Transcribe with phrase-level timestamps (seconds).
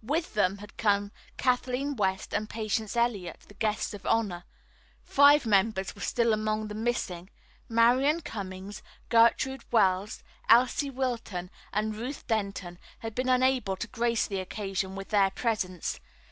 [0.00, 4.44] With them had come Kathleen West and Patience Eliot, the guests of honor.
[5.02, 7.30] Five members were still among the missing.
[7.68, 14.38] Marian Cummings, Gertrude Wells, Elsie Wilton and Ruth Denton had been unable to grace the
[14.38, 15.98] occasion with their presence.